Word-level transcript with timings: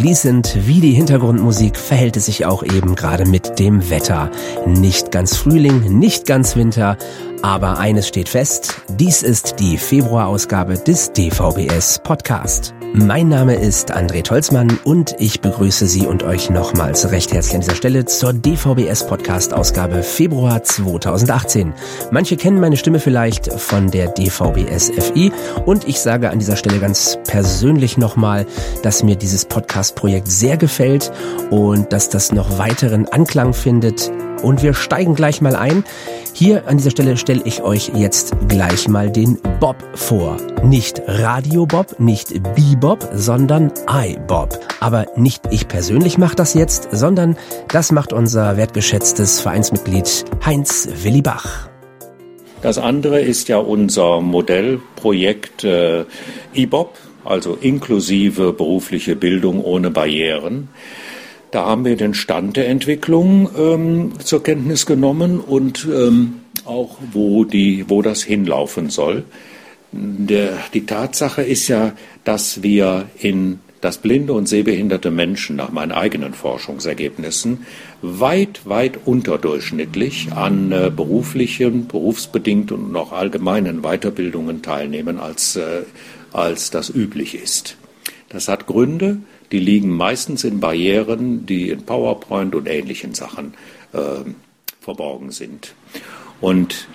fließend 0.00 0.66
wie 0.66 0.80
die 0.80 0.92
Hintergrundmusik 0.92 1.76
verhält 1.76 2.16
es 2.16 2.24
sich 2.24 2.46
auch 2.46 2.62
eben 2.62 2.94
gerade 2.94 3.26
mit 3.26 3.58
dem 3.58 3.90
Wetter. 3.90 4.30
Nicht 4.66 5.12
ganz 5.12 5.36
Frühling, 5.36 5.98
nicht 5.98 6.24
ganz 6.24 6.56
Winter, 6.56 6.96
aber 7.42 7.78
eines 7.78 8.08
steht 8.08 8.30
fest, 8.30 8.80
dies 8.88 9.22
ist 9.22 9.56
die 9.60 9.76
Februarausgabe 9.76 10.78
des 10.78 11.12
DVBS 11.12 12.00
Podcast. 12.02 12.72
Mein 12.92 13.28
Name 13.28 13.54
ist 13.54 13.94
André 13.94 14.24
Tolzmann 14.24 14.80
und 14.82 15.14
ich 15.20 15.40
begrüße 15.40 15.86
Sie 15.86 16.08
und 16.08 16.24
euch 16.24 16.50
nochmals 16.50 17.12
recht 17.12 17.32
herzlich 17.32 17.54
an 17.54 17.60
dieser 17.60 17.76
Stelle 17.76 18.04
zur 18.04 18.32
DVBS 18.32 19.06
Podcast 19.06 19.54
Ausgabe 19.54 20.02
Februar 20.02 20.64
2018. 20.64 21.72
Manche 22.10 22.36
kennen 22.36 22.58
meine 22.58 22.76
Stimme 22.76 22.98
vielleicht 22.98 23.52
von 23.52 23.92
der 23.92 24.08
DVBS 24.08 24.90
FI 24.90 25.30
und 25.66 25.86
ich 25.86 26.00
sage 26.00 26.30
an 26.30 26.40
dieser 26.40 26.56
Stelle 26.56 26.80
ganz 26.80 27.16
persönlich 27.28 27.96
nochmal, 27.96 28.44
dass 28.82 29.04
mir 29.04 29.14
dieses 29.14 29.44
Podcast-Projekt 29.44 30.26
sehr 30.26 30.56
gefällt 30.56 31.12
und 31.50 31.92
dass 31.92 32.08
das 32.08 32.32
noch 32.32 32.58
weiteren 32.58 33.06
Anklang 33.06 33.52
findet 33.52 34.10
und 34.42 34.62
wir 34.62 34.74
steigen 34.74 35.14
gleich 35.14 35.40
mal 35.40 35.56
ein. 35.56 35.84
Hier 36.32 36.66
an 36.68 36.78
dieser 36.78 36.90
Stelle 36.90 37.16
stelle 37.16 37.42
ich 37.44 37.62
euch 37.62 37.90
jetzt 37.94 38.34
gleich 38.48 38.88
mal 38.88 39.10
den 39.10 39.38
Bob 39.60 39.76
vor. 39.94 40.36
Nicht 40.64 41.02
Radio 41.06 41.66
Bob, 41.66 41.98
nicht 41.98 42.42
Bebop, 42.54 43.08
sondern 43.12 43.72
iBob. 43.88 44.58
Aber 44.80 45.06
nicht 45.16 45.42
ich 45.50 45.68
persönlich 45.68 46.18
mache 46.18 46.36
das 46.36 46.54
jetzt, 46.54 46.88
sondern 46.92 47.36
das 47.68 47.92
macht 47.92 48.12
unser 48.12 48.56
wertgeschätztes 48.56 49.40
Vereinsmitglied 49.40 50.24
Heinz 50.44 50.88
Willi 51.02 51.22
Bach. 51.22 51.68
Das 52.62 52.76
andere 52.76 53.20
ist 53.20 53.48
ja 53.48 53.58
unser 53.58 54.20
Modellprojekt 54.20 55.64
äh, 55.64 56.04
iBob, 56.54 56.94
also 57.24 57.56
inklusive 57.60 58.52
berufliche 58.52 59.16
Bildung 59.16 59.64
ohne 59.64 59.90
Barrieren. 59.90 60.68
Da 61.50 61.66
haben 61.66 61.84
wir 61.84 61.96
den 61.96 62.14
Stand 62.14 62.56
der 62.56 62.68
Entwicklung 62.68 63.50
ähm, 63.58 64.12
zur 64.20 64.42
Kenntnis 64.42 64.86
genommen 64.86 65.40
und 65.40 65.86
ähm, 65.92 66.40
auch, 66.64 66.98
wo, 67.12 67.44
die, 67.44 67.84
wo 67.88 68.02
das 68.02 68.22
hinlaufen 68.22 68.90
soll. 68.90 69.24
Der, 69.92 70.58
die 70.72 70.86
Tatsache 70.86 71.42
ist 71.42 71.66
ja, 71.66 71.92
dass 72.22 72.62
wir 72.62 73.06
in 73.18 73.58
das 73.80 73.98
blinde 73.98 74.34
und 74.34 74.46
sehbehinderte 74.46 75.10
Menschen 75.10 75.56
nach 75.56 75.72
meinen 75.72 75.92
eigenen 75.92 76.34
Forschungsergebnissen 76.34 77.66
weit, 78.02 78.60
weit 78.66 79.00
unterdurchschnittlich 79.06 80.32
an 80.32 80.70
äh, 80.70 80.90
beruflichen, 80.94 81.88
berufsbedingten 81.88 82.76
und 82.76 82.96
auch 82.96 83.12
allgemeinen 83.12 83.80
Weiterbildungen 83.82 84.62
teilnehmen, 84.62 85.18
als, 85.18 85.56
äh, 85.56 85.82
als 86.32 86.70
das 86.70 86.90
üblich 86.90 87.34
ist. 87.34 87.76
Das 88.28 88.48
hat 88.48 88.66
Gründe, 88.66 89.18
die 89.52 89.58
liegen 89.58 89.90
meistens 89.90 90.44
in 90.44 90.60
Barrieren, 90.60 91.46
die 91.46 91.70
in 91.70 91.84
PowerPoint 91.84 92.54
und 92.54 92.68
ähnlichen 92.68 93.14
Sachen 93.14 93.54
äh, 93.92 94.30
verborgen 94.80 95.30
sind. 95.30 95.74
Und 96.40 96.88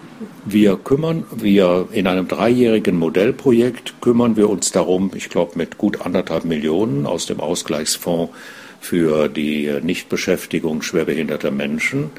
wir 0.45 0.77
kümmern, 0.77 1.25
wir 1.35 1.89
in 1.91 2.07
einem 2.07 2.27
dreijährigen 2.27 2.97
Modellprojekt 2.97 4.01
kümmern 4.01 4.37
wir 4.37 4.49
uns 4.49 4.71
darum, 4.71 5.11
ich 5.13 5.29
glaube 5.29 5.53
mit 5.55 5.77
gut 5.77 6.01
anderthalb 6.01 6.45
Millionen 6.45 7.05
aus 7.05 7.25
dem 7.25 7.39
Ausgleichsfonds 7.39 8.33
für 8.79 9.27
die 9.27 9.71
Nichtbeschäftigung 9.81 10.81
schwerbehinderter 10.81 11.51
Menschen, 11.51 12.11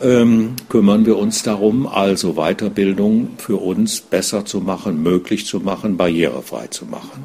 ähm, 0.00 0.56
kümmern 0.68 1.04
wir 1.04 1.18
uns 1.18 1.42
darum, 1.42 1.86
also 1.86 2.34
Weiterbildung 2.34 3.30
für 3.36 3.56
uns 3.56 4.00
besser 4.00 4.46
zu 4.46 4.60
machen, 4.60 5.02
möglich 5.02 5.44
zu 5.44 5.60
machen, 5.60 5.96
barrierefrei 5.96 6.68
zu 6.68 6.86
machen. 6.86 7.24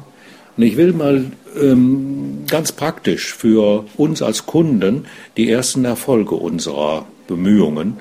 Und 0.56 0.62
ich 0.62 0.76
will 0.76 0.92
mal 0.92 1.26
ähm, 1.60 2.44
ganz 2.48 2.72
praktisch 2.72 3.34
für 3.34 3.84
uns 3.96 4.22
als 4.22 4.46
Kunden 4.46 5.06
die 5.36 5.50
ersten 5.50 5.84
Erfolge 5.84 6.34
unserer 6.34 7.06
Bemühungen 7.26 7.98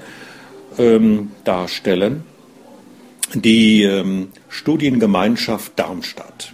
ähm, 0.77 1.31
darstellen. 1.43 2.23
Die 3.33 3.83
ähm, 3.83 4.29
Studiengemeinschaft 4.49 5.73
Darmstadt 5.77 6.53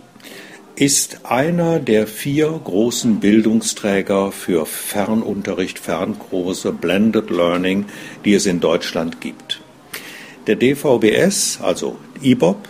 ist 0.76 1.26
einer 1.26 1.80
der 1.80 2.08
vier 2.08 2.60
großen 2.64 3.20
Bildungsträger 3.20 4.32
für 4.32 4.66
Fernunterricht, 4.66 5.78
Fernkurse, 5.78 6.72
Blended 6.72 7.30
Learning, 7.30 7.86
die 8.26 8.34
es 8.34 8.48
in 8.48 8.62
Deutschland 8.62 9.22
gibt. 9.22 9.62
Der 10.48 10.56
DVBS, 10.56 11.60
also 11.62 11.98
IBOB, 12.24 12.68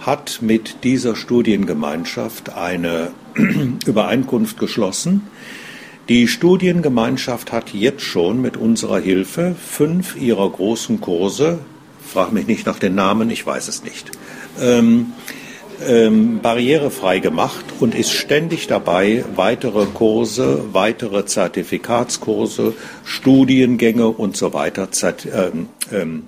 hat 0.00 0.38
mit 0.40 0.82
dieser 0.84 1.14
Studiengemeinschaft 1.14 2.56
eine 2.56 3.10
Übereinkunft 3.86 4.58
geschlossen. 4.58 5.28
Die 6.08 6.26
Studiengemeinschaft 6.26 7.52
hat 7.52 7.72
jetzt 7.72 8.02
schon 8.02 8.42
mit 8.42 8.56
unserer 8.56 8.98
Hilfe 8.98 9.54
fünf 9.54 10.16
ihrer 10.20 10.50
großen 10.50 11.00
Kurse, 11.00 11.60
frag 12.04 12.32
mich 12.32 12.46
nicht 12.46 12.66
nach 12.66 12.78
den 12.78 12.94
Namen, 12.94 13.30
ich 13.30 13.46
weiß 13.46 13.68
es 13.68 13.84
nicht, 13.84 14.10
ähm, 14.60 15.12
ähm, 15.86 16.40
barrierefrei 16.40 17.20
gemacht 17.20 17.64
und 17.78 17.94
ist 17.94 18.12
ständig 18.12 18.66
dabei, 18.66 19.24
weitere 19.36 19.86
Kurse, 19.86 20.64
weitere 20.72 21.26
Zertifikatskurse, 21.26 22.74
Studiengänge 23.04 24.08
und 24.08 24.36
so 24.36 24.52
weiter 24.52 24.88
ähm, 25.32 25.68
ähm, 25.92 26.24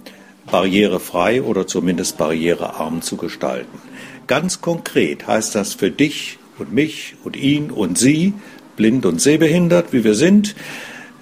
barrierefrei 0.53 1.43
oder 1.43 1.67
zumindest 1.67 2.19
barrierearm 2.19 3.03
zu 3.03 3.17
gestalten. 3.17 3.81
Ganz 4.29 4.61
konkret 4.61 5.27
heißt 5.27 5.57
das 5.57 5.75
für 5.75 5.91
dich 5.91 6.39
und 6.59 6.73
mich 6.73 7.17
und 7.25 7.37
ihn 7.37 7.73
und 7.73 7.99
sie, 7.99 8.35
blind 8.77 9.05
und 9.05 9.21
sehbehindert, 9.21 9.93
wie 9.93 10.05
wir 10.05 10.15
sind, 10.15 10.55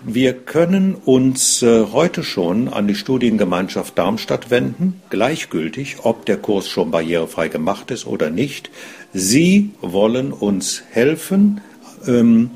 wir 0.03 0.33
können 0.33 0.95
uns 0.95 1.63
äh, 1.63 1.85
heute 1.93 2.23
schon 2.25 2.69
an 2.69 2.89
die 2.89 2.95
Studiengemeinschaft 2.95 3.99
Darmstadt 3.99 4.51
wenden, 4.51 5.03
gleichgültig, 5.11 5.99
ob 6.05 6.25
der 6.25 6.39
Kurs 6.39 6.69
schon 6.69 6.91
barrierefrei 6.91 7.49
gemacht 7.49 7.91
ist 7.91 8.07
oder 8.07 8.31
nicht. 8.31 8.71
Sie 9.13 9.73
wollen 9.83 10.33
uns 10.33 10.83
helfen, 10.91 11.61
ähm, 12.07 12.51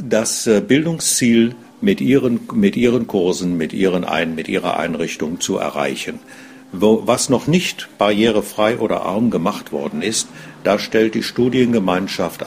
das 0.00 0.46
äh, 0.46 0.60
Bildungsziel 0.60 1.56
mit 1.80 2.00
ihren, 2.00 2.40
mit 2.52 2.76
ihren 2.76 3.06
Kursen, 3.06 3.56
mit, 3.56 3.72
ihren 3.72 4.04
Ein, 4.04 4.34
mit 4.34 4.48
ihrer 4.48 4.78
Einrichtung 4.78 5.40
zu 5.40 5.56
erreichen. 5.56 6.20
Wo, 6.72 7.02
was 7.04 7.28
noch 7.28 7.48
nicht 7.48 7.88
barrierefrei 7.98 8.78
oder 8.78 9.02
arm 9.02 9.30
gemacht 9.30 9.72
worden 9.72 10.02
ist, 10.02 10.28
da 10.62 10.78
stellt 10.78 11.14
die 11.14 11.24
Studiengemeinschaft 11.24 12.44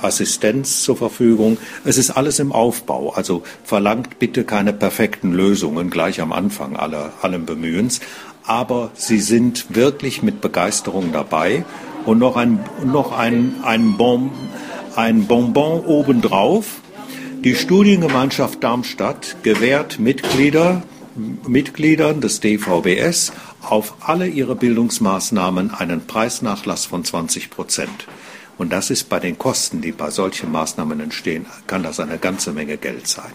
Assistenz 0.00 0.82
zur 0.82 0.96
Verfügung. 0.96 1.58
Es 1.84 1.98
ist 1.98 2.10
alles 2.10 2.38
im 2.38 2.52
Aufbau. 2.52 3.10
Also 3.10 3.42
verlangt 3.64 4.18
bitte 4.18 4.44
keine 4.44 4.72
perfekten 4.72 5.32
Lösungen 5.32 5.90
gleich 5.90 6.22
am 6.22 6.32
Anfang 6.32 6.76
aller, 6.76 7.12
allem 7.20 7.44
Bemühens. 7.44 8.00
Aber 8.44 8.92
sie 8.94 9.18
sind 9.18 9.66
wirklich 9.74 10.22
mit 10.22 10.40
Begeisterung 10.40 11.12
dabei. 11.12 11.64
Und 12.06 12.18
noch 12.18 12.36
ein, 12.36 12.60
noch 12.84 13.12
ein, 13.12 13.56
ein, 13.62 13.96
bon, 13.98 14.30
ein 14.94 15.26
Bonbon 15.26 15.80
obendrauf. 15.80 16.80
Die 17.46 17.54
Studiengemeinschaft 17.54 18.64
Darmstadt 18.64 19.36
gewährt 19.44 20.00
Mitglieder, 20.00 20.82
Mitgliedern 21.46 22.20
des 22.20 22.40
DVBS 22.40 23.32
auf 23.62 23.94
alle 24.00 24.26
ihre 24.26 24.56
Bildungsmaßnahmen 24.56 25.72
einen 25.72 26.08
Preisnachlass 26.08 26.86
von 26.86 27.04
20 27.04 27.50
Prozent. 27.50 28.08
Und 28.58 28.72
das 28.72 28.90
ist 28.90 29.08
bei 29.08 29.20
den 29.20 29.38
Kosten, 29.38 29.80
die 29.80 29.92
bei 29.92 30.10
solchen 30.10 30.50
Maßnahmen 30.50 30.98
entstehen, 30.98 31.46
kann 31.68 31.84
das 31.84 32.00
eine 32.00 32.18
ganze 32.18 32.50
Menge 32.50 32.78
Geld 32.78 33.06
sein. 33.06 33.30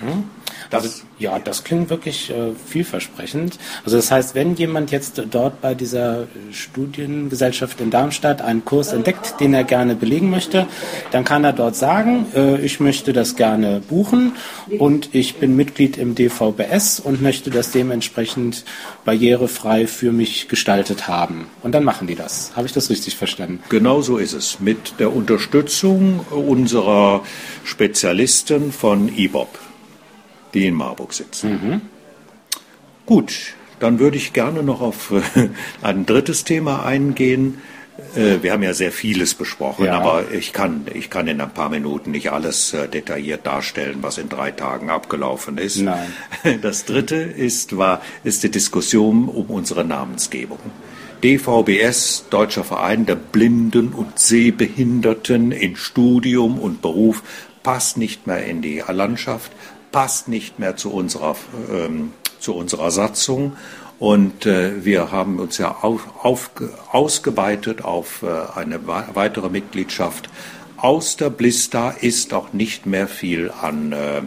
Mhm. 0.00 0.24
Das, 0.70 0.84
also, 0.84 1.02
ja, 1.18 1.38
das 1.38 1.64
klingt 1.64 1.90
wirklich 1.90 2.30
äh, 2.30 2.52
vielversprechend. 2.66 3.58
Also 3.84 3.96
das 3.96 4.10
heißt, 4.10 4.34
wenn 4.34 4.54
jemand 4.54 4.90
jetzt 4.90 5.20
dort 5.30 5.60
bei 5.60 5.74
dieser 5.74 6.26
Studiengesellschaft 6.52 7.80
in 7.80 7.90
Darmstadt 7.90 8.40
einen 8.40 8.64
Kurs 8.64 8.92
entdeckt, 8.92 9.40
den 9.40 9.54
er 9.54 9.64
gerne 9.64 9.94
belegen 9.94 10.30
möchte, 10.30 10.66
dann 11.10 11.24
kann 11.24 11.44
er 11.44 11.52
dort 11.52 11.76
sagen, 11.76 12.26
äh, 12.34 12.60
ich 12.60 12.80
möchte 12.80 13.12
das 13.12 13.36
gerne 13.36 13.80
buchen 13.80 14.36
und 14.78 15.14
ich 15.14 15.36
bin 15.36 15.56
Mitglied 15.56 15.96
im 15.96 16.14
DVBS 16.14 17.00
und 17.00 17.20
möchte 17.20 17.50
das 17.50 17.72
dementsprechend 17.72 18.64
barrierefrei 19.04 19.86
für 19.86 20.12
mich 20.12 20.48
gestaltet 20.48 21.08
haben. 21.08 21.46
Und 21.62 21.72
dann 21.72 21.84
machen 21.84 22.06
die 22.06 22.14
das. 22.14 22.52
Habe 22.54 22.66
ich 22.66 22.72
das 22.72 22.90
richtig 22.90 23.16
verstanden? 23.16 23.60
Genau 23.68 24.02
so 24.02 24.18
ist 24.18 24.34
es. 24.34 24.60
Mit 24.60 25.00
der 25.00 25.14
Unterstützung 25.14 26.20
unserer 26.30 27.22
Spezialisten 27.64 28.72
von 28.72 29.08
IBOB 29.08 29.69
die 30.54 30.66
in 30.66 30.74
Marburg 30.74 31.12
sitzen. 31.12 31.50
Mhm. 31.50 31.80
Gut, 33.06 33.54
dann 33.80 33.98
würde 33.98 34.16
ich 34.16 34.32
gerne 34.32 34.62
noch 34.62 34.80
auf 34.80 35.12
äh, 35.12 35.48
ein 35.82 36.06
drittes 36.06 36.44
Thema 36.44 36.84
eingehen. 36.84 37.58
Äh, 38.14 38.42
wir 38.42 38.52
haben 38.52 38.62
ja 38.62 38.74
sehr 38.74 38.92
vieles 38.92 39.34
besprochen, 39.34 39.86
ja. 39.86 39.98
aber 39.98 40.30
ich 40.32 40.52
kann, 40.52 40.86
ich 40.94 41.10
kann 41.10 41.26
in 41.26 41.40
ein 41.40 41.52
paar 41.52 41.70
Minuten 41.70 42.10
nicht 42.10 42.30
alles 42.30 42.72
äh, 42.72 42.88
detailliert 42.88 43.46
darstellen, 43.46 43.98
was 44.02 44.18
in 44.18 44.28
drei 44.28 44.50
Tagen 44.50 44.90
abgelaufen 44.90 45.58
ist. 45.58 45.78
Nein. 45.78 46.12
Das 46.62 46.84
dritte 46.84 47.16
ist, 47.16 47.76
war, 47.76 48.00
ist 48.24 48.42
die 48.42 48.50
Diskussion 48.50 49.28
um 49.28 49.46
unsere 49.46 49.84
Namensgebung. 49.84 50.58
DVBS, 51.22 52.26
Deutscher 52.30 52.64
Verein 52.64 53.04
der 53.04 53.14
Blinden 53.14 53.92
und 53.92 54.18
Sehbehinderten 54.18 55.52
in 55.52 55.76
Studium 55.76 56.58
und 56.58 56.80
Beruf, 56.80 57.22
passt 57.62 57.98
nicht 57.98 58.26
mehr 58.26 58.46
in 58.46 58.62
die 58.62 58.82
Landschaft, 58.88 59.52
passt 59.92 60.28
nicht 60.28 60.58
mehr 60.58 60.76
zu 60.76 60.92
unserer, 60.92 61.36
ähm, 61.70 62.12
zu 62.38 62.54
unserer 62.54 62.90
Satzung. 62.90 63.56
Und 63.98 64.46
äh, 64.46 64.84
wir 64.84 65.12
haben 65.12 65.38
uns 65.38 65.58
ja 65.58 65.76
auf, 65.82 66.08
auf, 66.24 66.50
ausgeweitet 66.90 67.84
auf 67.84 68.22
äh, 68.22 68.58
eine 68.58 68.86
weitere 68.86 69.50
Mitgliedschaft. 69.50 70.30
Aus 70.78 71.16
der 71.16 71.28
Blista 71.28 71.90
ist 71.90 72.32
auch 72.32 72.54
nicht 72.54 72.86
mehr 72.86 73.06
viel 73.06 73.50
an 73.50 73.92
äh, 73.92 74.22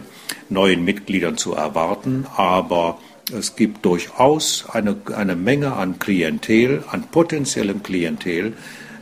neuen 0.48 0.84
Mitgliedern 0.84 1.36
zu 1.36 1.54
erwarten, 1.54 2.26
aber 2.36 2.98
es 3.36 3.56
gibt 3.56 3.84
durchaus 3.84 4.66
eine, 4.70 4.96
eine 5.16 5.34
Menge 5.34 5.72
an 5.72 5.98
Klientel, 5.98 6.84
an 6.90 7.08
potenziellem 7.10 7.82
Klientel, 7.82 8.52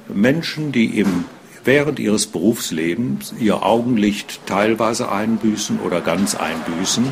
Menschen, 0.08 0.72
die 0.72 0.98
im, 0.98 1.24
während 1.64 1.98
ihres 1.98 2.26
Berufslebens 2.26 3.34
ihr 3.38 3.64
Augenlicht 3.64 4.40
teilweise 4.46 5.10
einbüßen 5.10 5.80
oder 5.80 6.00
ganz 6.00 6.34
einbüßen 6.34 7.04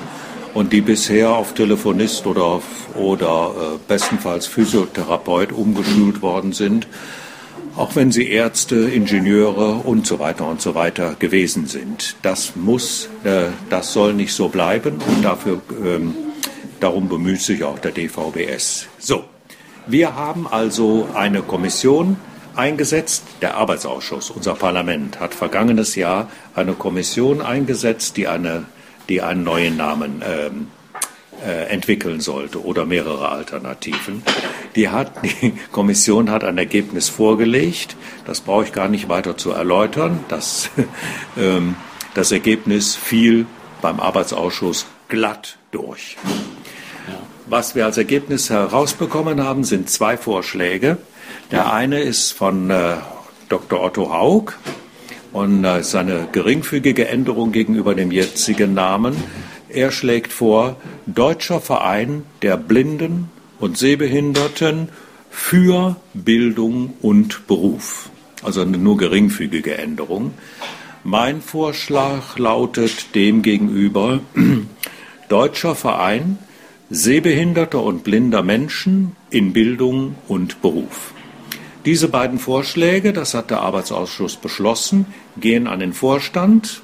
und 0.54 0.72
die 0.72 0.80
bisher 0.80 1.30
auf 1.30 1.54
Telefonist 1.54 2.26
oder, 2.26 2.60
oder 2.94 3.54
äh, 3.54 3.78
bestenfalls 3.86 4.46
Physiotherapeut 4.46 5.52
umgeschult 5.52 6.22
worden 6.22 6.52
sind, 6.52 6.88
auch 7.76 7.94
wenn 7.94 8.10
sie 8.10 8.28
Ärzte, 8.28 8.76
Ingenieure 8.76 9.74
und 9.84 10.06
so 10.06 10.18
weiter 10.18 10.46
und 10.46 10.60
so 10.60 10.74
weiter 10.74 11.14
gewesen 11.18 11.66
sind. 11.66 12.16
Das 12.22 12.56
muss, 12.56 13.08
äh, 13.24 13.46
das 13.68 13.92
soll 13.92 14.14
nicht 14.14 14.32
so 14.32 14.48
bleiben 14.48 14.98
und 15.06 15.24
dafür 15.24 15.62
ähm, 15.84 16.14
Darum 16.80 17.10
bemüht 17.10 17.42
sich 17.42 17.62
auch 17.62 17.78
der 17.78 17.90
DVBS. 17.90 18.86
So, 18.98 19.24
wir 19.86 20.16
haben 20.16 20.46
also 20.48 21.08
eine 21.14 21.42
Kommission 21.42 22.16
eingesetzt. 22.56 23.24
Der 23.42 23.56
Arbeitsausschuss, 23.56 24.30
unser 24.30 24.54
Parlament, 24.54 25.20
hat 25.20 25.34
vergangenes 25.34 25.94
Jahr 25.94 26.30
eine 26.54 26.72
Kommission 26.72 27.40
eingesetzt, 27.40 28.16
die, 28.16 28.28
eine, 28.28 28.64
die 29.08 29.22
einen 29.22 29.44
neuen 29.44 29.76
Namen 29.76 30.22
ähm, 30.26 30.68
äh, 31.44 31.68
entwickeln 31.70 32.20
sollte 32.20 32.62
oder 32.62 32.86
mehrere 32.86 33.30
Alternativen. 33.30 34.22
Die, 34.76 34.88
hat, 34.88 35.12
die 35.24 35.54
Kommission 35.72 36.30
hat 36.30 36.44
ein 36.44 36.58
Ergebnis 36.58 37.08
vorgelegt. 37.08 37.96
Das 38.26 38.40
brauche 38.40 38.64
ich 38.64 38.72
gar 38.72 38.88
nicht 38.88 39.08
weiter 39.08 39.36
zu 39.36 39.50
erläutern. 39.52 40.24
Das, 40.28 40.70
ähm, 41.38 41.76
das 42.14 42.32
Ergebnis 42.32 42.94
fiel 42.94 43.46
beim 43.80 44.00
Arbeitsausschuss 44.00 44.86
glatt 45.08 45.58
durch. 45.70 46.16
Was 47.46 47.74
wir 47.74 47.84
als 47.84 47.98
Ergebnis 47.98 48.50
herausbekommen 48.50 49.42
haben, 49.42 49.64
sind 49.64 49.90
zwei 49.90 50.16
Vorschläge. 50.16 50.98
Der 51.50 51.72
eine 51.72 52.00
ist 52.00 52.32
von 52.32 52.70
äh, 52.70 52.96
Dr. 53.48 53.82
Otto 53.82 54.12
Haug 54.12 54.52
und 55.32 55.64
äh, 55.64 55.80
ist 55.80 55.94
eine 55.94 56.28
geringfügige 56.32 57.08
Änderung 57.08 57.52
gegenüber 57.52 57.94
dem 57.94 58.12
jetzigen 58.12 58.74
Namen. 58.74 59.16
Er 59.68 59.90
schlägt 59.90 60.32
vor, 60.32 60.76
Deutscher 61.06 61.60
Verein 61.60 62.24
der 62.42 62.56
Blinden 62.56 63.30
und 63.58 63.78
Sehbehinderten 63.78 64.88
für 65.30 65.96
Bildung 66.14 66.94
und 67.02 67.46
Beruf. 67.46 68.10
Also 68.42 68.62
eine 68.62 68.78
nur 68.78 68.96
geringfügige 68.96 69.76
Änderung. 69.76 70.32
Mein 71.04 71.40
Vorschlag 71.40 72.38
lautet 72.38 73.14
demgegenüber 73.14 74.20
Deutscher 75.28 75.74
Verein 75.74 76.38
sehbehinderter 76.90 77.82
und 77.82 78.02
blinder 78.02 78.42
Menschen 78.42 79.14
in 79.30 79.52
Bildung 79.52 80.16
und 80.26 80.60
Beruf. 80.60 81.14
Diese 81.86 82.08
beiden 82.08 82.38
Vorschläge, 82.38 83.14
das 83.14 83.32
hat 83.32 83.50
der 83.50 83.60
Arbeitsausschuss 83.62 84.36
beschlossen, 84.36 85.06
gehen 85.38 85.66
an 85.66 85.80
den 85.80 85.94
Vorstand. 85.94 86.82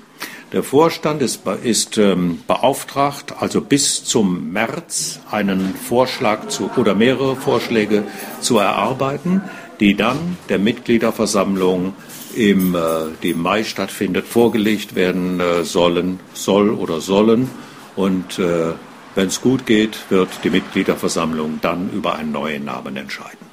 Der 0.52 0.62
Vorstand 0.62 1.20
ist, 1.20 1.40
ist 1.64 1.98
ähm, 1.98 2.40
beauftragt, 2.46 3.34
also 3.38 3.60
bis 3.60 4.04
zum 4.04 4.52
März 4.52 5.20
einen 5.30 5.74
Vorschlag 5.74 6.48
zu, 6.48 6.70
oder 6.76 6.94
mehrere 6.94 7.36
Vorschläge 7.36 8.04
zu 8.40 8.56
erarbeiten, 8.56 9.42
die 9.80 9.94
dann 9.96 10.38
der 10.48 10.58
Mitgliederversammlung 10.58 11.92
im, 12.34 12.74
äh, 12.74 12.78
die 13.22 13.30
im 13.30 13.42
Mai 13.42 13.64
stattfindet, 13.64 14.26
vorgelegt 14.26 14.94
werden 14.94 15.40
äh, 15.40 15.64
sollen, 15.64 16.20
soll 16.32 16.70
oder 16.70 17.02
sollen. 17.02 17.50
Und 17.96 18.38
äh, 18.38 18.72
wenn 19.14 19.26
es 19.28 19.42
gut 19.42 19.66
geht, 19.66 19.98
wird 20.08 20.30
die 20.42 20.50
Mitgliederversammlung 20.50 21.58
dann 21.60 21.90
über 21.90 22.14
einen 22.14 22.32
neuen 22.32 22.64
Namen 22.64 22.96
entscheiden. 22.96 23.46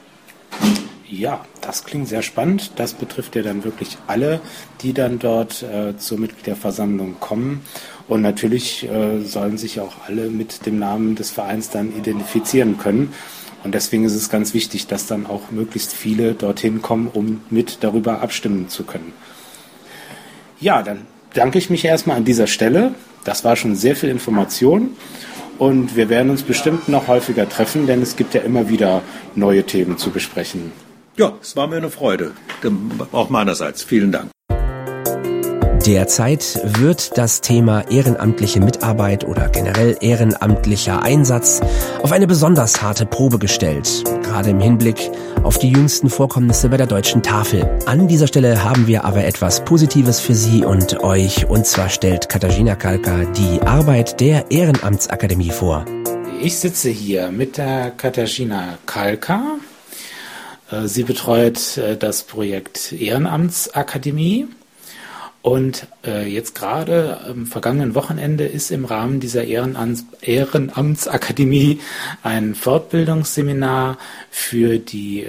Ja, 1.15 1.45
das 1.61 1.83
klingt 1.83 2.07
sehr 2.07 2.23
spannend. 2.23 2.71
Das 2.77 2.93
betrifft 2.93 3.35
ja 3.35 3.43
dann 3.43 3.63
wirklich 3.63 3.97
alle, 4.07 4.41
die 4.81 4.93
dann 4.93 5.19
dort 5.19 5.61
äh, 5.61 5.95
zur 5.95 6.17
Mitgliederversammlung 6.17 7.19
kommen. 7.19 7.61
Und 8.07 8.21
natürlich 8.21 8.89
äh, 8.89 9.21
sollen 9.21 9.59
sich 9.59 9.79
auch 9.79 9.93
alle 10.07 10.31
mit 10.31 10.65
dem 10.65 10.79
Namen 10.79 11.13
des 11.13 11.29
Vereins 11.29 11.69
dann 11.69 11.95
identifizieren 11.95 12.79
können. 12.79 13.13
Und 13.63 13.75
deswegen 13.75 14.05
ist 14.05 14.15
es 14.15 14.31
ganz 14.31 14.55
wichtig, 14.55 14.87
dass 14.87 15.05
dann 15.05 15.27
auch 15.27 15.51
möglichst 15.51 15.93
viele 15.93 16.33
dorthin 16.33 16.81
kommen, 16.81 17.09
um 17.13 17.41
mit 17.51 17.83
darüber 17.83 18.21
abstimmen 18.21 18.67
zu 18.69 18.83
können. 18.83 19.13
Ja, 20.59 20.81
dann 20.81 21.05
danke 21.35 21.59
ich 21.59 21.69
mich 21.69 21.85
erstmal 21.85 22.17
an 22.17 22.25
dieser 22.25 22.47
Stelle. 22.47 22.95
Das 23.23 23.43
war 23.43 23.55
schon 23.55 23.75
sehr 23.75 23.95
viel 23.95 24.09
Information. 24.09 24.97
Und 25.59 25.95
wir 25.95 26.09
werden 26.09 26.31
uns 26.31 26.41
bestimmt 26.41 26.89
noch 26.89 27.07
häufiger 27.07 27.47
treffen, 27.47 27.85
denn 27.85 28.01
es 28.01 28.15
gibt 28.15 28.33
ja 28.33 28.41
immer 28.41 28.67
wieder 28.69 29.03
neue 29.35 29.63
Themen 29.63 29.99
zu 29.99 30.09
besprechen. 30.09 30.71
Ja, 31.15 31.33
es 31.41 31.55
war 31.55 31.67
mir 31.67 31.77
eine 31.77 31.91
Freude. 31.91 32.31
Auch 33.11 33.29
meinerseits. 33.29 33.83
Vielen 33.83 34.11
Dank. 34.11 34.31
Derzeit 35.85 36.61
wird 36.79 37.17
das 37.17 37.41
Thema 37.41 37.81
ehrenamtliche 37.91 38.61
Mitarbeit 38.61 39.25
oder 39.25 39.49
generell 39.49 39.97
ehrenamtlicher 39.99 41.03
Einsatz 41.03 41.59
auf 42.01 42.13
eine 42.13 42.25
besonders 42.25 42.81
harte 42.81 43.05
Probe 43.05 43.37
gestellt, 43.37 44.03
gerade 44.23 44.51
im 44.51 44.61
Hinblick 44.61 45.11
auf 45.43 45.57
die 45.57 45.69
jüngsten 45.69 46.09
Vorkommnisse 46.09 46.69
bei 46.69 46.77
der 46.77 46.87
deutschen 46.87 47.21
Tafel. 47.21 47.69
An 47.85 48.07
dieser 48.07 48.27
Stelle 48.27 48.63
haben 48.63 48.87
wir 48.87 49.03
aber 49.03 49.25
etwas 49.25 49.65
Positives 49.65 50.21
für 50.21 50.33
Sie 50.33 50.63
und 50.63 51.03
euch, 51.03 51.49
und 51.49 51.67
zwar 51.67 51.89
stellt 51.89 52.29
Katharina 52.29 52.75
Kalka 52.75 53.25
die 53.25 53.61
Arbeit 53.61 54.21
der 54.21 54.49
Ehrenamtsakademie 54.51 55.51
vor. 55.51 55.85
Ich 56.41 56.57
sitze 56.59 56.89
hier 56.89 57.29
mit 57.29 57.57
der 57.57 57.91
Katharina 57.91 58.77
Kalka. 58.85 59.57
Äh, 60.73 60.87
sie 60.87 61.03
betreut 61.03 61.77
äh, 61.77 61.97
das 61.97 62.23
Projekt 62.23 62.93
Ehrenamtsakademie 62.93 64.47
und 65.41 65.87
äh, 66.05 66.27
jetzt 66.27 66.55
gerade 66.55 67.19
am 67.27 67.45
vergangenen 67.45 67.95
Wochenende 67.95 68.45
ist 68.45 68.71
im 68.71 68.85
Rahmen 68.85 69.19
dieser 69.19 69.43
Ehrenamts 69.43 70.05
Ehrenamtsakademie 70.21 71.81
ein 72.23 72.55
Fortbildungsseminar 72.55 73.97
für 74.31 74.79
die 74.79 75.27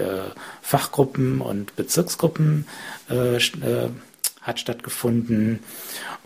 Fachgruppen 0.62 1.40
und 1.40 1.74
Bezirksgruppen 1.74 2.66
hat 3.08 4.60
stattgefunden. 4.60 5.58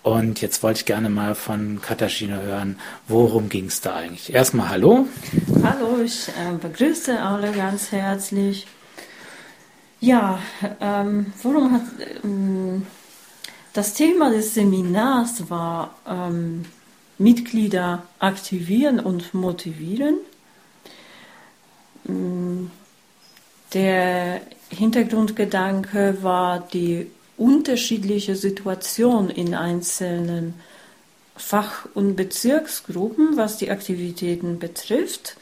Und 0.03 0.43
jetzt 0.43 0.63
wollte 0.63 0.81
ich 0.81 0.85
gerne 0.85 1.09
mal 1.09 1.35
von 1.35 1.81
Katharina 1.81 2.41
hören, 2.41 2.79
worum 3.07 3.49
ging 3.49 3.67
es 3.67 3.81
da 3.81 3.95
eigentlich? 3.97 4.35
Erstmal 4.35 4.69
Hallo. 4.69 5.07
Hallo, 5.63 6.03
ich 6.05 6.29
begrüße 6.61 7.19
alle 7.19 7.53
ganz 7.53 7.91
herzlich. 7.91 8.67
Ja, 10.01 10.39
ähm, 10.81 11.33
worum 11.43 11.73
hat 11.73 11.83
ähm, 12.23 12.87
das 13.73 13.95
Thema 13.95 14.31
des 14.31 14.55
Seminars 14.55 15.51
war 15.51 15.95
ähm, 16.09 16.65
Mitglieder 17.19 18.05
aktivieren 18.21 19.01
und 19.01 19.35
motivieren. 19.35 20.19
Mm, 22.05 22.67
der 23.75 24.41
Hintergrundgedanke 24.71 26.19
war 26.23 26.61
die 26.61 27.11
unterschiedliche 27.37 28.37
Situation 28.37 29.31
in 29.31 29.55
einzelnen 29.55 30.55
Fach- 31.37 31.89
und 31.95 32.15
Bezirksgruppen, 32.15 33.37
was 33.37 33.59
die 33.59 33.71
Aktivitäten 33.71 34.61
betrifft, 34.61 35.37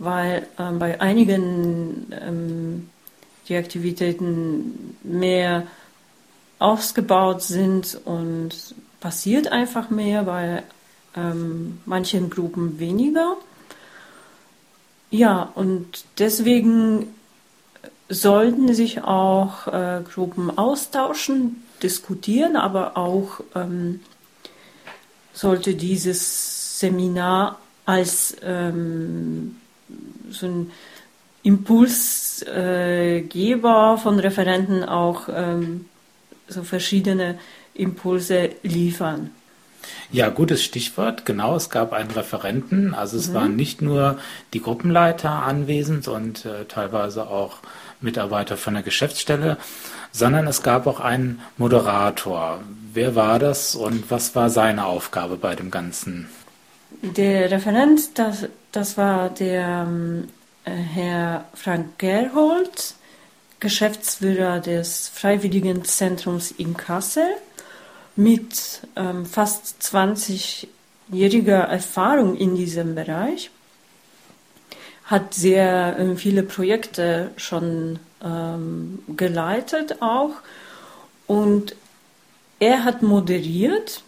weil 0.00 0.46
ähm, 0.58 0.80
bei 0.80 1.00
einigen 1.00 2.06
ähm, 2.12 2.90
die 3.48 3.56
Aktivitäten 3.56 4.96
mehr 5.02 5.66
ausgebaut 6.58 7.42
sind 7.42 8.00
und 8.04 8.50
passiert 9.00 9.48
einfach 9.50 9.90
mehr, 9.90 10.24
bei 10.24 10.62
ähm, 11.16 11.80
manchen 11.86 12.30
Gruppen 12.30 12.78
weniger. 12.78 13.36
Ja, 15.10 15.50
und 15.54 16.04
deswegen 16.18 17.08
sollten 18.08 18.72
sich 18.74 19.02
auch 19.02 19.66
äh, 19.66 20.02
Gruppen 20.12 20.56
austauschen, 20.56 21.62
diskutieren, 21.82 22.56
aber 22.56 22.96
auch 22.96 23.40
ähm, 23.54 24.00
sollte 25.32 25.74
dieses 25.74 26.78
Seminar 26.78 27.58
als 27.86 28.36
ähm, 28.42 29.56
so 30.30 30.46
ein 30.46 30.70
Impulsgeber 31.42 33.98
von 33.98 34.18
Referenten 34.18 34.84
auch 34.84 35.28
ähm, 35.32 35.86
so 36.48 36.62
verschiedene 36.62 37.38
Impulse 37.74 38.50
liefern. 38.62 39.30
Ja, 40.12 40.28
gutes 40.28 40.62
Stichwort. 40.62 41.24
Genau, 41.24 41.56
es 41.56 41.70
gab 41.70 41.92
einen 41.92 42.10
Referenten. 42.10 42.94
Also 42.94 43.16
es 43.16 43.28
mhm. 43.28 43.34
waren 43.34 43.56
nicht 43.56 43.80
nur 43.80 44.18
die 44.52 44.60
Gruppenleiter 44.60 45.30
anwesend 45.30 46.08
und 46.08 46.44
äh, 46.44 46.66
teilweise 46.66 47.28
auch 47.28 47.58
Mitarbeiter 48.00 48.56
von 48.56 48.74
der 48.74 48.82
Geschäftsstelle, 48.82 49.56
sondern 50.12 50.46
es 50.46 50.62
gab 50.62 50.86
auch 50.86 51.00
einen 51.00 51.40
Moderator. 51.56 52.60
Wer 52.92 53.14
war 53.14 53.38
das 53.38 53.74
und 53.74 54.10
was 54.10 54.34
war 54.34 54.50
seine 54.50 54.86
Aufgabe 54.86 55.36
bei 55.36 55.54
dem 55.54 55.70
Ganzen? 55.70 56.28
Der 57.02 57.50
Referent, 57.50 58.18
das, 58.18 58.48
das 58.72 58.98
war 58.98 59.30
der 59.30 59.86
äh, 59.88 60.26
Herr 60.64 61.46
Frank 61.54 61.98
Gerhold, 61.98 62.94
Geschäftsführer 63.60 64.60
des 64.60 65.08
Freiwilligen 65.08 65.84
Zentrums 65.84 66.50
in 66.50 66.76
Kassel 66.76 67.28
mit 68.16 68.82
ähm, 68.96 69.26
fast 69.26 69.82
20-jähriger 69.82 71.60
Erfahrung 71.60 72.36
in 72.36 72.56
diesem 72.56 72.94
Bereich, 72.94 73.50
hat 75.04 75.34
sehr 75.34 75.98
äh, 75.98 76.16
viele 76.16 76.42
Projekte 76.42 77.30
schon 77.36 77.98
ähm, 78.22 79.00
geleitet 79.16 80.00
auch. 80.00 80.32
Und 81.26 81.74
er 82.58 82.84
hat 82.84 83.02
moderiert, 83.02 84.02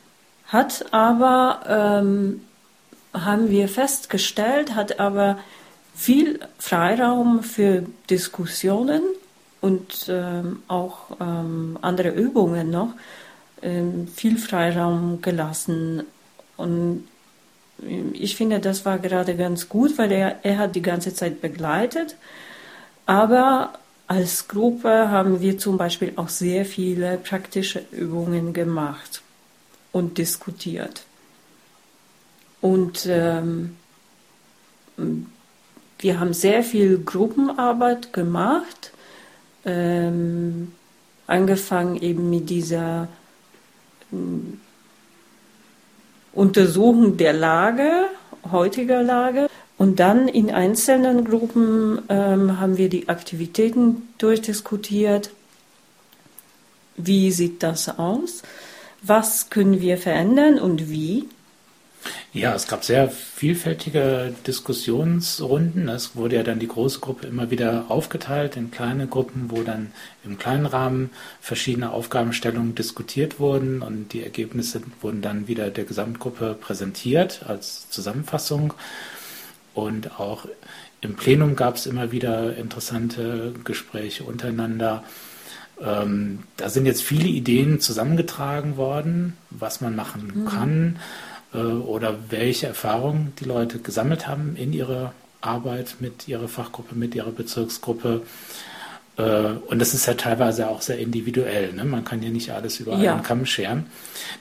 hat 0.47 0.93
aber, 0.93 2.01
ähm, 2.03 2.43
haben 3.15 3.51
wir 3.51 3.69
festgestellt, 3.69 4.75
hat 4.75 5.01
aber 5.01 5.39
viel 5.95 6.41
Freiraum 6.59 7.43
für 7.43 7.85
Diskussionen 8.11 9.03
und 9.61 10.07
ähm, 10.09 10.63
auch 10.69 11.17
ähm, 11.21 11.79
andere 11.81 12.11
Übungen 12.11 12.71
noch, 12.71 12.95
ähm, 13.63 14.09
viel 14.09 14.39
Freiraum 14.39 15.23
gelassen. 15.23 16.03
Und 16.57 17.05
ich 18.13 18.37
finde, 18.37 18.61
das 18.61 18.85
war 18.85 18.99
gerade 18.99 19.37
ganz 19.37 19.69
gut, 19.69 19.99
weil 19.99 20.13
er, 20.13 20.45
er 20.45 20.59
hat 20.59 20.75
die 20.75 20.83
ganze 20.83 21.15
Zeit 21.15 21.41
begleitet. 21.41 22.17
Aber 23.07 23.75
als 24.07 24.49
Gruppe 24.49 25.11
haben 25.11 25.41
wir 25.41 25.59
zum 25.59 25.79
Beispiel 25.79 26.13
auch 26.17 26.29
sehr 26.29 26.65
viele 26.65 27.17
praktische 27.19 27.85
Übungen 27.93 28.53
gemacht 28.53 29.23
und 29.91 30.19
diskutiert. 30.19 31.03
Und 32.61 33.07
ähm, 33.07 33.77
wir 36.03 36.19
haben 36.19 36.35
sehr 36.35 36.63
viel 36.63 36.99
Gruppenarbeit 36.99 38.13
gemacht, 38.13 38.93
ähm, 39.65 40.73
angefangen 41.27 41.97
eben 42.03 42.29
mit 42.29 42.51
dieser 42.51 43.09
ähm, 44.13 44.61
Untersuchung 46.33 47.17
der 47.17 47.33
Lage, 47.33 48.07
heutiger 48.51 49.03
Lage. 49.03 49.49
Und 49.79 50.01
dann 50.01 50.29
in 50.29 50.51
einzelnen 50.51 51.25
Gruppen 51.25 52.03
ähm, 52.09 52.61
haben 52.61 52.77
wir 52.79 52.89
die 52.89 53.09
Aktivitäten 53.09 54.09
durchdiskutiert. 54.19 55.31
Wie 56.97 57.31
sieht 57.31 57.63
das 57.63 57.89
aus? 57.99 58.43
Was 59.03 59.51
können 59.51 59.81
wir 59.81 59.99
verändern 59.99 60.59
und 60.59 60.91
wie? 60.91 61.29
Ja, 62.35 62.55
es 62.55 62.67
gab 62.67 62.83
sehr 62.83 63.11
vielfältige 63.11 64.33
Diskussionsrunden. 64.47 65.89
Es 65.89 66.17
wurde 66.17 66.37
ja 66.37 66.43
dann 66.43 66.59
die 66.59 66.69
große 66.69 67.01
Gruppe 67.01 67.27
immer 67.27 67.51
wieder 67.51 67.85
aufgeteilt 67.89 68.57
in 68.57 68.71
kleine 68.71 69.07
Gruppen, 69.07 69.51
wo 69.51 69.63
dann 69.63 69.93
im 70.25 70.39
kleinen 70.39 70.65
Rahmen 70.65 71.11
verschiedene 71.43 71.91
Aufgabenstellungen 71.91 72.75
diskutiert 72.75 73.39
wurden 73.39 73.83
und 73.83 74.15
die 74.15 74.23
Ergebnisse 74.23 74.81
wurden 75.03 75.21
dann 75.21 75.47
wieder 75.47 75.69
der 75.69 75.85
Gesamtgruppe 75.85 76.57
präsentiert 76.59 77.45
als 77.47 77.91
Zusammenfassung. 77.91 78.73
Und 79.75 80.19
auch 80.19 80.47
im 81.03 81.17
Plenum 81.17 81.55
gab 81.55 81.77
es 81.77 81.85
immer 81.85 82.13
wieder 82.13 82.57
interessante 82.57 83.53
Gespräche 83.63 84.25
untereinander. 84.25 85.05
Ähm, 85.79 86.45
da 86.57 86.71
sind 86.71 86.87
jetzt 86.87 87.03
viele 87.03 87.29
Ideen 87.29 87.79
zusammengetragen 87.79 88.79
worden, 88.79 89.37
was 89.51 89.83
man 89.83 89.95
machen 89.95 90.33
mhm. 90.35 90.45
kann 90.47 90.99
oder 91.59 92.17
welche 92.31 92.67
Erfahrungen 92.67 93.35
die 93.41 93.45
Leute 93.45 93.79
gesammelt 93.79 94.27
haben 94.27 94.57
in 94.57 94.73
ihrer 94.73 95.13
Arbeit 95.43 95.97
mit 96.01 96.29
ihrer 96.29 96.49
Fachgruppe, 96.49 96.95
mit 96.95 97.15
ihrer 97.15 97.33
Bezirksgruppe. 97.33 98.23
Äh, 99.19 99.23
und 99.67 99.79
das 99.79 99.93
ist 99.93 100.07
ja 100.07 100.15
teilweise 100.15 100.69
auch 100.69 100.81
sehr 100.81 100.99
individuell. 100.99 101.73
Ne? 101.73 101.85
Man 101.85 102.05
kann 102.05 102.23
ja 102.23 102.31
nicht 102.31 102.51
alles 102.51 102.81
über 102.81 102.95
einen 102.95 103.03
ja. 103.03 103.19
Kamm 103.19 103.45
scheren. 103.45 103.87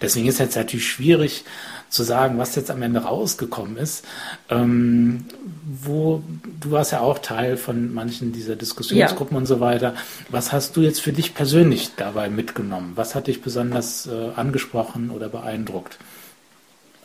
Deswegen 0.01 0.27
ist 0.27 0.35
es 0.35 0.39
jetzt 0.39 0.55
natürlich 0.55 0.87
schwierig 0.87 1.43
zu 1.89 2.03
sagen, 2.03 2.37
was 2.37 2.55
jetzt 2.55 2.71
am 2.71 2.81
Ende 2.81 3.01
rausgekommen 3.01 3.75
ist. 3.75 4.05
Ähm, 4.49 5.25
wo 5.65 6.23
du 6.59 6.71
warst 6.71 6.93
ja 6.93 7.01
auch 7.01 7.19
Teil 7.19 7.57
von 7.57 7.93
manchen 7.93 8.31
dieser 8.31 8.55
Diskussionsgruppen 8.55 9.35
ja. 9.35 9.39
und 9.39 9.45
so 9.45 9.59
weiter. 9.59 9.95
Was 10.29 10.53
hast 10.53 10.77
du 10.77 10.81
jetzt 10.81 11.01
für 11.01 11.11
dich 11.11 11.33
persönlich 11.33 11.91
dabei 11.97 12.29
mitgenommen? 12.29 12.93
Was 12.95 13.15
hat 13.15 13.27
dich 13.27 13.41
besonders 13.41 14.07
äh, 14.07 14.29
angesprochen 14.35 15.09
oder 15.09 15.27
beeindruckt? 15.27 15.97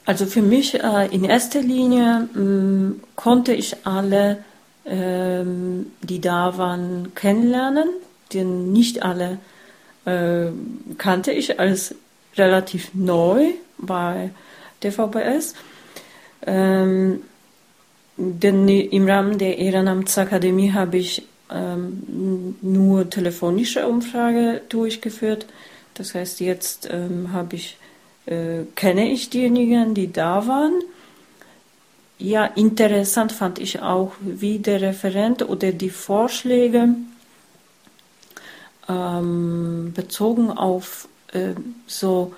Also 0.06 0.24
für 0.24 0.40
mich 0.40 0.74
äh, 0.74 1.08
in 1.10 1.24
erster 1.24 1.60
Linie 1.60 2.28
mh, 2.32 2.40
mm, 2.40 3.00
konnte 3.16 3.52
ich 3.52 3.84
alle, 3.84 4.44
ähm, 4.86 5.86
die 6.00 6.20
da 6.20 6.56
waren, 6.56 7.12
kennenlernen. 7.14 7.88
Denn 8.32 8.72
nicht 8.72 9.02
alle 9.02 9.38
äh, 10.04 10.46
kannte 10.96 11.32
ich 11.32 11.58
als 11.58 11.94
relativ 12.36 12.94
neu 12.94 13.50
bei 13.78 14.30
der 14.82 14.92
VBS. 14.92 15.54
Ähm, 16.46 17.22
denn 18.16 18.68
im 18.68 19.08
Rahmen 19.08 19.38
der 19.38 19.58
Ehrenamtsakademie 19.58 20.72
habe 20.72 20.98
ich 20.98 21.26
ähm, 21.50 22.56
nur 22.62 23.10
telefonische 23.10 23.86
Umfrage 23.86 24.62
durchgeführt. 24.68 25.46
Das 25.94 26.14
heißt, 26.14 26.40
jetzt 26.40 26.88
ähm, 26.90 27.32
habe 27.32 27.56
ich 27.56 27.78
äh, 28.26 28.64
kenne 28.74 29.10
ich 29.10 29.30
diejenigen, 29.30 29.94
die 29.94 30.12
da 30.12 30.46
waren. 30.46 30.74
Ja, 32.18 32.44
interessant 32.44 33.32
fand 33.32 33.58
ich 33.58 33.80
auch, 33.80 34.12
wie 34.20 34.58
der 34.58 34.80
Referent 34.80 35.48
oder 35.48 35.72
die 35.72 35.90
Vorschläge 35.90 36.94
ähm, 38.88 39.92
bezogen 39.94 40.50
auf 40.50 41.08
äh, 41.32 41.54
so 41.86 42.34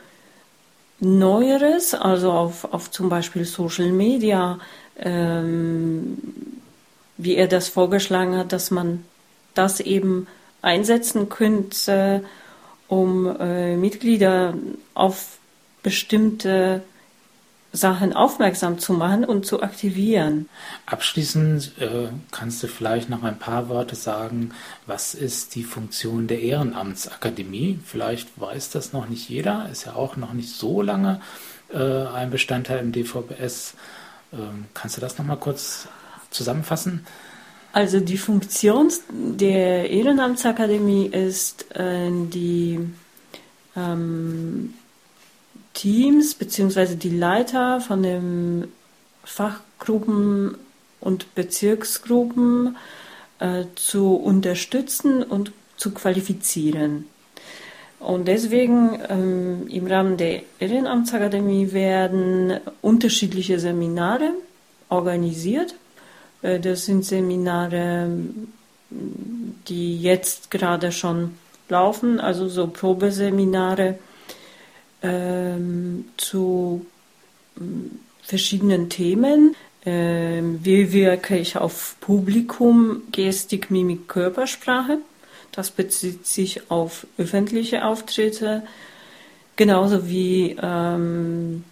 Neueres, 1.00 1.94
also 1.94 2.32
auf, 2.32 2.72
auf 2.72 2.90
zum 2.90 3.08
Beispiel 3.08 3.44
Social 3.44 3.92
Media, 3.92 4.58
ähm, 4.98 6.18
wie 7.16 7.36
er 7.36 7.46
das 7.46 7.68
vorgeschlagen 7.68 8.36
hat, 8.36 8.52
dass 8.52 8.72
man 8.72 9.04
das 9.54 9.78
eben 9.78 10.26
einsetzen 10.60 11.28
könnte, 11.28 12.24
um 12.88 13.26
äh, 13.38 13.76
Mitglieder 13.76 14.54
auf 14.94 15.37
bestimmte 15.82 16.82
Sachen 17.72 18.14
aufmerksam 18.14 18.78
zu 18.78 18.94
machen 18.94 19.24
und 19.24 19.44
zu 19.44 19.62
aktivieren. 19.62 20.48
Abschließend 20.86 21.72
äh, 21.78 22.08
kannst 22.30 22.62
du 22.62 22.66
vielleicht 22.66 23.10
noch 23.10 23.22
ein 23.22 23.38
paar 23.38 23.68
Worte 23.68 23.94
sagen, 23.94 24.52
was 24.86 25.14
ist 25.14 25.54
die 25.54 25.64
Funktion 25.64 26.28
der 26.28 26.40
Ehrenamtsakademie? 26.40 27.78
Vielleicht 27.84 28.40
weiß 28.40 28.70
das 28.70 28.94
noch 28.94 29.08
nicht 29.08 29.28
jeder, 29.28 29.68
ist 29.70 29.84
ja 29.84 29.94
auch 29.94 30.16
noch 30.16 30.32
nicht 30.32 30.54
so 30.54 30.80
lange 30.80 31.20
äh, 31.72 32.06
ein 32.06 32.30
Bestandteil 32.30 32.78
im 32.78 32.92
DVBS. 32.92 33.74
Äh, 34.32 34.36
kannst 34.72 34.96
du 34.96 35.02
das 35.02 35.18
noch 35.18 35.26
mal 35.26 35.36
kurz 35.36 35.88
zusammenfassen? 36.30 37.06
Also 37.72 38.00
die 38.00 38.16
Funktion 38.16 38.90
der 39.10 39.90
Ehrenamtsakademie 39.90 41.06
ist 41.06 41.70
äh, 41.76 42.08
die 42.10 42.80
ähm, 43.76 44.72
Teams 45.78 46.34
bzw. 46.34 46.96
die 46.96 47.16
Leiter 47.16 47.80
von 47.80 48.02
den 48.02 48.72
Fachgruppen 49.22 50.56
und 51.00 51.36
Bezirksgruppen 51.36 52.76
äh, 53.38 53.62
zu 53.76 54.16
unterstützen 54.16 55.22
und 55.22 55.52
zu 55.76 55.92
qualifizieren. 55.92 57.04
Und 58.00 58.26
deswegen 58.26 58.98
ähm, 59.08 59.68
im 59.68 59.86
Rahmen 59.86 60.16
der 60.16 60.42
Ehrenamtsakademie 60.58 61.72
werden 61.72 62.58
unterschiedliche 62.82 63.60
Seminare 63.60 64.32
organisiert. 64.88 65.76
Äh, 66.42 66.58
das 66.58 66.86
sind 66.86 67.04
Seminare, 67.04 68.10
die 69.68 70.02
jetzt 70.02 70.50
gerade 70.50 70.90
schon 70.90 71.34
laufen, 71.68 72.18
also 72.18 72.48
so 72.48 72.66
Probeseminare 72.66 74.00
ähm, 75.02 76.06
zu 76.16 76.86
ähm, 77.58 78.00
verschiedenen 78.22 78.90
Themen. 78.90 79.54
äh, 79.84 80.42
wie 80.42 80.92
wirke 80.92 81.36
ich 81.38 81.56
auf 81.56 81.96
Publikum, 82.00 83.02
Gestik, 83.12 83.70
Mimik, 83.70 84.08
Körpersprache. 84.08 84.98
Das 85.52 85.70
bezieht 85.70 86.26
sich 86.26 86.70
auf 86.70 87.06
öffentliche 87.16 87.84
Auftritte, 87.84 88.62
genauso 89.56 90.08
wie 90.08 90.56
ähm, 90.60 91.64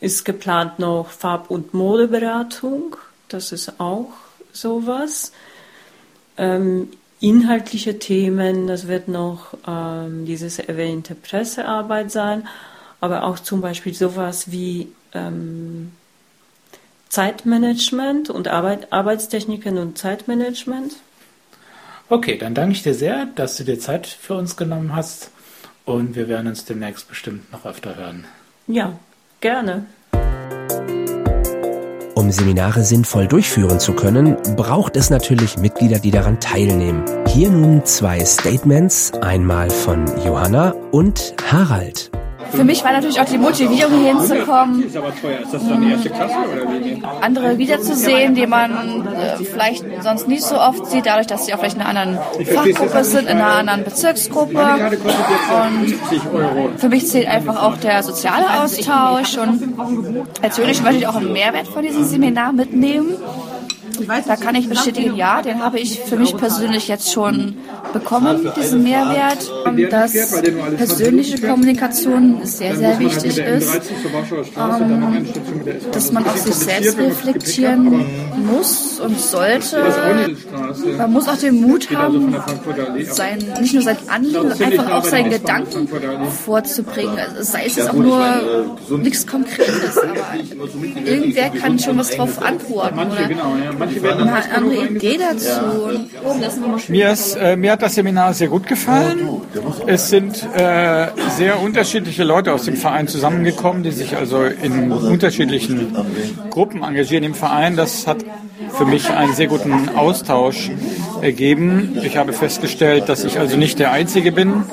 ist 0.00 0.24
geplant 0.24 0.78
noch 0.78 1.10
Farb- 1.10 1.50
und 1.50 1.74
Modeberatung. 1.74 2.96
Das 3.28 3.52
ist 3.52 3.78
auch 3.78 4.12
sowas. 4.52 5.32
Ähm, 6.36 6.88
inhaltliche 7.24 7.98
Themen, 7.98 8.66
das 8.66 8.86
wird 8.86 9.08
noch 9.08 9.56
ähm, 9.66 10.26
dieses 10.26 10.58
erwähnte 10.58 11.14
Pressearbeit 11.14 12.10
sein, 12.10 12.46
aber 13.00 13.24
auch 13.24 13.38
zum 13.38 13.62
Beispiel 13.62 13.94
sowas 13.94 14.50
wie 14.50 14.88
ähm, 15.14 15.92
Zeitmanagement 17.08 18.28
und 18.28 18.48
Arbeit, 18.48 18.92
Arbeitstechniken 18.92 19.78
und 19.78 19.96
Zeitmanagement. 19.96 20.96
Okay, 22.10 22.36
dann 22.36 22.54
danke 22.54 22.72
ich 22.72 22.82
dir 22.82 22.94
sehr, 22.94 23.24
dass 23.24 23.56
du 23.56 23.64
dir 23.64 23.78
Zeit 23.78 24.06
für 24.06 24.34
uns 24.34 24.58
genommen 24.58 24.94
hast 24.94 25.30
und 25.86 26.16
wir 26.16 26.28
werden 26.28 26.48
uns 26.48 26.66
demnächst 26.66 27.08
bestimmt 27.08 27.50
noch 27.52 27.64
öfter 27.64 27.96
hören. 27.96 28.26
Ja, 28.66 28.98
gerne. 29.40 29.86
Um 32.14 32.30
Seminare 32.30 32.84
sinnvoll 32.84 33.26
durchführen 33.26 33.80
zu 33.80 33.92
können, 33.92 34.36
braucht 34.56 34.96
es 34.96 35.10
natürlich 35.10 35.58
Mitglieder, 35.58 35.98
die 35.98 36.12
daran 36.12 36.38
teilnehmen. 36.38 37.04
Hier 37.26 37.50
nun 37.50 37.84
zwei 37.84 38.24
Statements, 38.24 39.12
einmal 39.14 39.68
von 39.68 40.04
Johanna 40.24 40.74
und 40.92 41.34
Harald. 41.50 42.12
Für 42.54 42.64
mich 42.64 42.84
war 42.84 42.92
natürlich 42.92 43.20
auch 43.20 43.24
die 43.24 43.38
Motivierung 43.38 43.98
hier 44.00 44.16
hinzukommen, 44.16 44.84
andere 47.20 47.58
wiederzusehen, 47.58 48.34
die 48.34 48.46
man 48.46 49.06
äh, 49.06 49.44
vielleicht 49.44 49.84
sonst 50.02 50.28
nicht 50.28 50.42
so 50.42 50.60
oft 50.60 50.86
sieht, 50.86 51.06
dadurch, 51.06 51.26
dass 51.26 51.46
sie 51.46 51.54
auch 51.54 51.58
vielleicht 51.58 51.76
in 51.76 51.82
einer 51.82 52.00
anderen 52.00 52.46
Fachgruppe 52.46 53.04
sind, 53.04 53.28
in 53.28 53.38
einer 53.38 53.56
anderen 53.56 53.84
Bezirksgruppe. 53.84 54.58
Und 55.62 56.80
für 56.80 56.88
mich 56.88 57.08
zählt 57.08 57.28
einfach 57.28 57.62
auch 57.62 57.76
der 57.76 58.02
soziale 58.02 58.62
Austausch 58.62 59.38
und 59.38 59.76
persönlich 60.40 60.82
möchte 60.82 60.98
ich 60.98 61.06
auch 61.06 61.16
einen 61.16 61.32
Mehrwert 61.32 61.68
von 61.68 61.82
diesem 61.82 62.04
Seminar 62.04 62.52
mitnehmen. 62.52 63.16
Da 64.26 64.36
kann 64.36 64.54
ich 64.54 64.68
bestätigen, 64.68 65.16
ja, 65.16 65.42
den 65.42 65.62
habe 65.62 65.78
ich 65.78 66.00
für 66.00 66.16
mich 66.16 66.36
persönlich 66.36 66.88
jetzt 66.88 67.12
schon 67.12 67.56
bekommen, 67.92 68.50
diesen 68.56 68.82
Mehrwert, 68.82 69.50
dass 69.90 70.12
persönliche 70.76 71.40
Kommunikation 71.46 72.44
sehr, 72.44 72.76
sehr 72.76 72.98
wichtig 72.98 73.38
ist, 73.38 73.80
ähm, 74.56 75.26
dass 75.92 76.12
man 76.12 76.24
auch 76.26 76.36
sich 76.36 76.54
selbst 76.54 76.98
reflektieren 76.98 78.04
muss 78.46 78.93
und 79.00 79.18
sollte. 79.18 79.82
Man 80.98 81.12
muss 81.12 81.28
auch 81.28 81.36
den 81.36 81.60
Mut 81.60 81.88
haben, 81.94 82.36
sein, 83.04 83.38
nicht 83.60 83.74
nur 83.74 83.82
sein 83.82 83.96
Anliegen, 84.08 84.50
sondern 84.50 84.62
einfach 84.62 84.92
auch 84.92 85.04
seinen 85.04 85.30
Gedanken 85.30 85.88
vorzubringen. 86.44 87.18
Also 87.18 87.42
sei 87.42 87.66
es 87.66 87.86
auch 87.86 87.92
nur 87.92 88.66
nichts 88.98 89.26
Konkretes, 89.26 89.98
aber 90.02 91.04
irgendwer 91.04 91.50
kann 91.50 91.78
schon 91.78 91.98
was 91.98 92.10
drauf 92.10 92.42
antworten 92.42 92.98
oder 92.98 94.18
eine 94.18 94.54
andere 94.54 94.86
Idee 94.86 95.18
dazu. 95.18 95.60
Mir, 96.88 97.10
ist, 97.10 97.36
äh, 97.36 97.56
mir 97.56 97.72
hat 97.72 97.82
das 97.82 97.94
Seminar 97.94 98.34
sehr 98.34 98.48
gut 98.48 98.66
gefallen. 98.66 99.28
Es 99.86 100.10
sind 100.10 100.46
äh, 100.54 101.08
sehr 101.36 101.60
unterschiedliche 101.60 102.24
Leute 102.24 102.52
aus 102.52 102.64
dem 102.64 102.76
Verein 102.76 103.08
zusammengekommen, 103.08 103.82
die 103.82 103.90
sich 103.90 104.16
also 104.16 104.44
in 104.44 104.92
unterschiedlichen 104.92 105.96
Gruppen 106.50 106.82
engagieren 106.82 107.24
im 107.24 107.34
Verein. 107.34 107.76
Das 107.76 108.06
hat 108.06 108.18
für 108.76 108.84
mich 108.84 109.10
einen 109.10 109.34
sehr 109.34 109.46
guten 109.46 109.90
Austausch 109.90 110.70
ergeben. 111.22 111.98
Ich 112.02 112.16
habe 112.16 112.32
festgestellt, 112.32 113.08
dass 113.08 113.24
ich 113.24 113.38
also 113.38 113.56
nicht 113.56 113.78
der 113.78 113.92
Einzige 113.92 114.32
bin 114.32 114.64